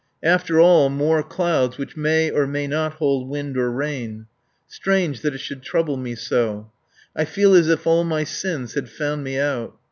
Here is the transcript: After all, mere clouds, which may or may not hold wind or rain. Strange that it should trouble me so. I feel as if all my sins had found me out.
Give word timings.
After 0.23 0.59
all, 0.59 0.89
mere 0.89 1.21
clouds, 1.21 1.77
which 1.77 1.95
may 1.95 2.31
or 2.31 2.47
may 2.47 2.65
not 2.65 2.93
hold 2.93 3.29
wind 3.29 3.55
or 3.55 3.69
rain. 3.69 4.25
Strange 4.65 5.21
that 5.21 5.35
it 5.35 5.41
should 5.41 5.61
trouble 5.61 5.95
me 5.95 6.15
so. 6.15 6.71
I 7.15 7.23
feel 7.23 7.53
as 7.53 7.69
if 7.69 7.85
all 7.85 8.03
my 8.03 8.23
sins 8.23 8.73
had 8.73 8.89
found 8.89 9.23
me 9.23 9.37
out. 9.37 9.75